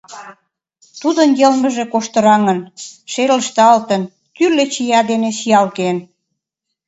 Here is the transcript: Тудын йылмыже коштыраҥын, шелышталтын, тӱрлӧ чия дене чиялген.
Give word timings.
Тудын 1.01 1.29
йылмыже 1.39 1.85
коштыраҥын, 1.93 2.59
шелышталтын, 3.11 4.01
тӱрлӧ 4.35 4.65
чия 4.73 4.99
дене 5.11 5.29
чиялген. 5.37 5.97